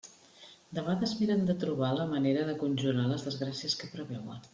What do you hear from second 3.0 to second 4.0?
les desgràcies que